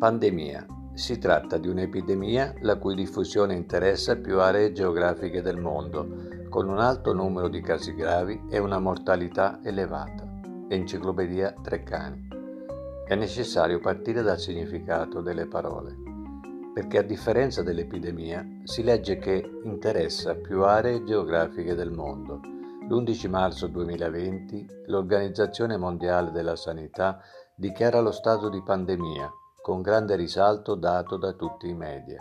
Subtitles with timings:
[0.00, 0.64] Pandemia.
[0.94, 6.78] Si tratta di un'epidemia la cui diffusione interessa più aree geografiche del mondo, con un
[6.78, 10.26] alto numero di casi gravi e una mortalità elevata.
[10.70, 12.28] Enciclopedia Treccani.
[13.06, 15.94] È necessario partire dal significato delle parole,
[16.72, 22.40] perché a differenza dell'epidemia si legge che interessa più aree geografiche del mondo.
[22.88, 27.20] L'11 marzo 2020 l'Organizzazione Mondiale della Sanità
[27.54, 29.30] dichiara lo stato di pandemia,
[29.62, 32.20] con grande risalto dato da tutti i media.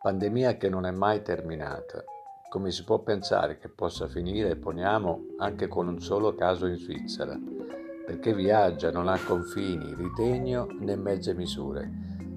[0.00, 2.04] Pandemia che non è mai terminata.
[2.48, 7.36] Come si può pensare che possa finire, poniamo, anche con un solo caso in Svizzera?
[8.06, 11.90] Perché viaggia, non ha confini, ritegno né mezze misure.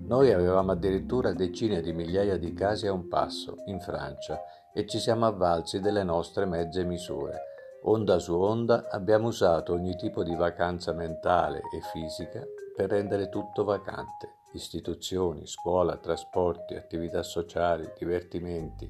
[0.07, 4.41] Noi avevamo addirittura decine di migliaia di casi a un passo, in Francia,
[4.73, 7.47] e ci siamo avvalsi delle nostre mezze misure
[7.81, 12.45] Onda su onda abbiamo usato ogni tipo di vacanza mentale e fisica
[12.79, 14.35] per rendere tutto vacante.
[14.53, 18.89] Istituzioni, scuola, trasporti, attività sociali, divertimenti.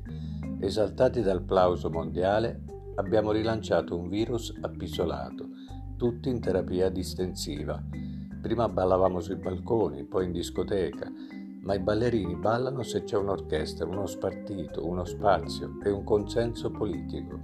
[0.59, 2.62] Esaltati dal plauso mondiale,
[2.98, 5.48] abbiamo rilanciato un virus appisolato,
[5.98, 7.84] tutti in terapia distensiva.
[8.40, 11.12] Prima ballavamo sui balconi, poi in discoteca,
[11.64, 17.40] ma i ballerini ballano se c'è un'orchestra, uno spartito, uno spazio e un consenso politico.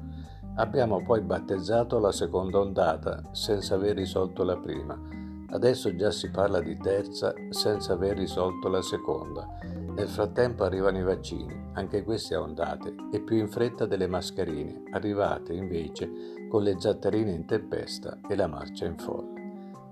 [0.58, 5.25] Abbiamo poi battezzato la seconda ondata senza aver risolto la prima.
[5.48, 9.48] Adesso già si parla di terza senza aver risolto la seconda.
[9.96, 14.84] Nel frattempo arrivano i vaccini, anche questi a ondate, e più in fretta delle mascherine,
[14.92, 16.10] arrivate invece
[16.50, 19.34] con le zatterine in tempesta e la marcia in folla.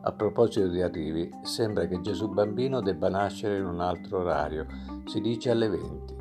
[0.02, 4.66] A proposito di arrivi, sembra che Gesù bambino debba nascere in un altro orario,
[5.06, 6.16] si dice alle 20.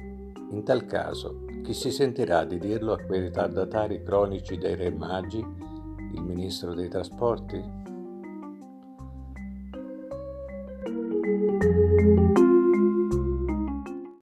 [0.50, 5.44] In tal caso, chi si sentirà di dirlo a quei ritardatari cronici dei Re Magi?
[6.12, 7.60] Il ministro dei trasporti?